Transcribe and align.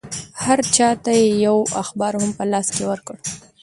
هر 0.43 0.59
چا 0.75 0.89
ته 1.03 1.11
یې 1.21 1.29
یو 1.45 1.57
اخبار 1.81 2.13
هم 2.21 2.31
په 2.37 2.43
لاس 2.51 2.67
کې 2.75 2.83
ورکړ. 2.91 3.15